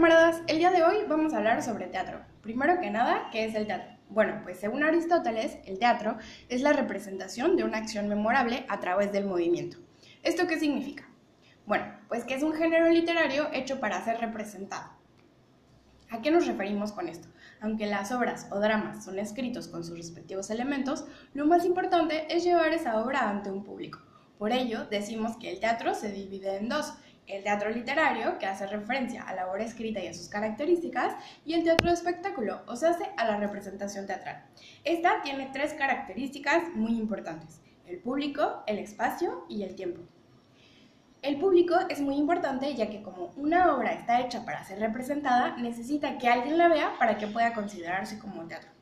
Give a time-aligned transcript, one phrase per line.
[0.00, 2.20] camaradas, el día de hoy vamos a hablar sobre teatro.
[2.40, 3.98] Primero que nada, ¿qué es el teatro?
[4.08, 6.16] Bueno, pues según Aristóteles, el teatro
[6.48, 9.76] es la representación de una acción memorable a través del movimiento.
[10.22, 11.06] ¿Esto qué significa?
[11.66, 14.90] Bueno, pues que es un género literario hecho para ser representado.
[16.08, 17.28] ¿A qué nos referimos con esto?
[17.60, 21.04] Aunque las obras o dramas son escritos con sus respectivos elementos,
[21.34, 24.00] lo más importante es llevar esa obra ante un público.
[24.38, 26.94] Por ello, decimos que el teatro se divide en dos,
[27.32, 31.54] el teatro literario, que hace referencia a la obra escrita y a sus características, y
[31.54, 34.44] el teatro de espectáculo, o sea, a la representación teatral.
[34.84, 40.00] Esta tiene tres características muy importantes, el público, el espacio y el tiempo.
[41.22, 45.56] El público es muy importante ya que como una obra está hecha para ser representada,
[45.58, 48.79] necesita que alguien la vea para que pueda considerarse como teatro.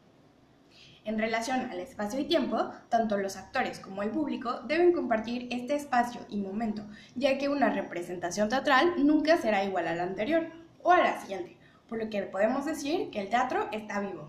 [1.09, 5.75] En relación al espacio y tiempo, tanto los actores como el público deben compartir este
[5.75, 6.85] espacio y momento,
[7.15, 10.51] ya que una representación teatral nunca será igual a la anterior
[10.83, 11.57] o a la siguiente,
[11.89, 14.29] por lo que podemos decir que el teatro está vivo.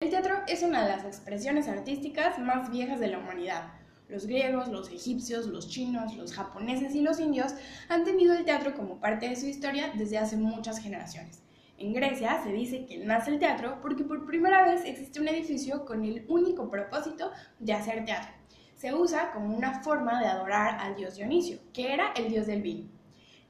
[0.00, 3.74] El teatro es una de las expresiones artísticas más viejas de la humanidad.
[4.08, 7.52] Los griegos, los egipcios, los chinos, los japoneses y los indios
[7.90, 11.42] han tenido el teatro como parte de su historia desde hace muchas generaciones.
[11.80, 15.84] En Grecia se dice que nace el teatro porque por primera vez existe un edificio
[15.84, 18.32] con el único propósito de hacer teatro.
[18.74, 22.62] Se usa como una forma de adorar al dios Dionisio, que era el dios del
[22.62, 22.90] vino.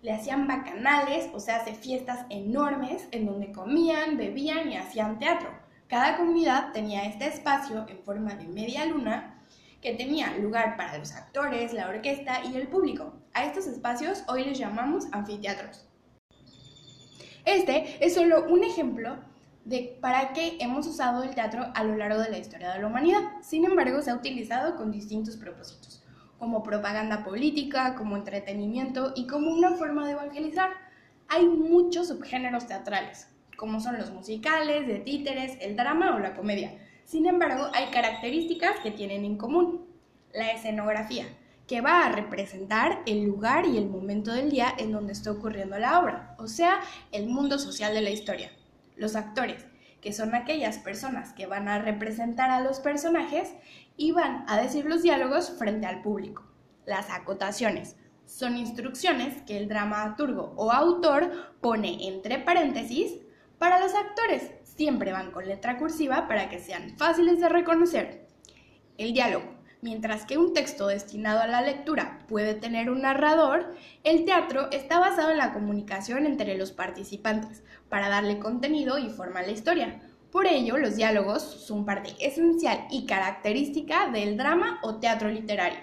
[0.03, 5.49] Le hacían bacanales, o sea, hace fiestas enormes en donde comían, bebían y hacían teatro.
[5.89, 9.43] Cada comunidad tenía este espacio en forma de media luna
[9.81, 13.15] que tenía lugar para los actores, la orquesta y el público.
[13.33, 15.88] A estos espacios hoy les llamamos anfiteatros.
[17.45, 19.17] Este es solo un ejemplo
[19.65, 22.87] de para qué hemos usado el teatro a lo largo de la historia de la
[22.87, 23.21] humanidad.
[23.43, 26.03] Sin embargo, se ha utilizado con distintos propósitos,
[26.39, 30.71] como propaganda política, como entretenimiento y como una forma de evangelizar.
[31.29, 36.73] Hay muchos subgéneros teatrales, como son los musicales, de títeres, el drama o la comedia.
[37.05, 39.87] Sin embargo, hay características que tienen en común.
[40.33, 41.27] La escenografía,
[41.69, 45.79] que va a representar el lugar y el momento del día en donde está ocurriendo
[45.79, 46.81] la obra, o sea,
[47.13, 48.51] el mundo social de la historia.
[48.97, 49.67] Los actores,
[50.01, 53.53] que son aquellas personas que van a representar a los personajes
[53.99, 56.43] y van a decir los diálogos frente al público.
[56.87, 63.13] Las acotaciones son instrucciones que el dramaturgo o autor pone entre paréntesis
[63.59, 64.53] para los actores.
[64.65, 68.27] Siempre van con letra cursiva para que sean fáciles de reconocer.
[68.97, 74.25] El diálogo Mientras que un texto destinado a la lectura puede tener un narrador, el
[74.25, 79.45] teatro está basado en la comunicación entre los participantes para darle contenido y forma a
[79.45, 80.01] la historia.
[80.33, 85.79] Por ello, los diálogos son parte esencial y característica del drama o teatro literario.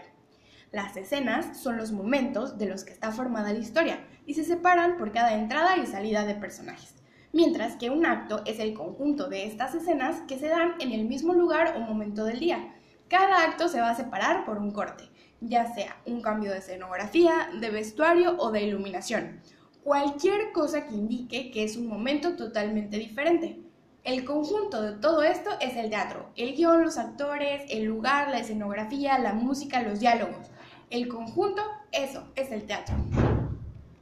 [0.74, 4.98] Las escenas son los momentos de los que está formada la historia y se separan
[4.98, 6.96] por cada entrada y salida de personajes,
[7.32, 11.06] mientras que un acto es el conjunto de estas escenas que se dan en el
[11.06, 12.74] mismo lugar o momento del día,
[13.08, 17.50] cada acto se va a separar por un corte, ya sea un cambio de escenografía,
[17.60, 19.42] de vestuario o de iluminación.
[19.84, 23.60] Cualquier cosa que indique que es un momento totalmente diferente.
[24.04, 26.32] El conjunto de todo esto es el teatro.
[26.36, 30.48] El guion, los actores, el lugar, la escenografía, la música, los diálogos.
[30.90, 31.62] El conjunto,
[31.92, 32.96] eso es el teatro.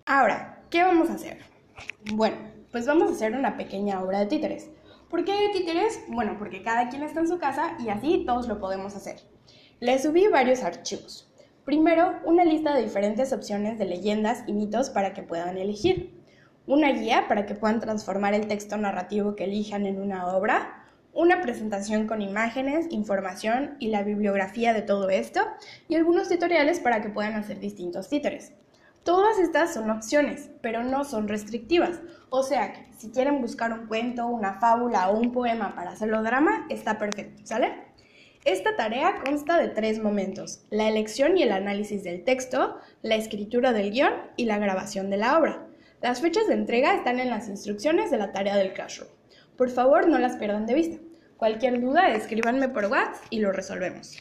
[0.05, 1.39] Ahora, ¿qué vamos a hacer?
[2.13, 2.37] Bueno,
[2.71, 4.69] pues vamos a hacer una pequeña obra de títeres.
[5.13, 5.99] ¿Por qué hay títeres?
[6.07, 9.17] Bueno, porque cada quien está en su casa y así todos lo podemos hacer.
[9.79, 11.31] Les subí varios archivos.
[11.65, 16.19] Primero, una lista de diferentes opciones de leyendas y mitos para que puedan elegir.
[16.65, 20.83] Una guía para que puedan transformar el texto narrativo que elijan en una obra.
[21.13, 25.41] Una presentación con imágenes, información y la bibliografía de todo esto.
[25.89, 28.53] Y algunos tutoriales para que puedan hacer distintos títeres.
[29.03, 31.99] Todas estas son opciones, pero no son restrictivas.
[32.29, 36.23] O sea que si quieren buscar un cuento, una fábula o un poema para hacerlo
[36.23, 37.73] drama, está perfecto, ¿sale?
[38.45, 43.73] Esta tarea consta de tres momentos, la elección y el análisis del texto, la escritura
[43.73, 45.67] del guion y la grabación de la obra.
[46.01, 49.09] Las fechas de entrega están en las instrucciones de la tarea del Classroom.
[49.57, 50.97] Por favor, no las pierdan de vista.
[51.35, 54.17] Cualquier duda, escríbanme por WhatsApp y lo resolvemos.